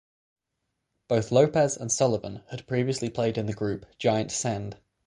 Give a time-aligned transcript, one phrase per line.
[1.09, 4.75] Both Lopez and Sullivan had previously played in the group Giant Sand.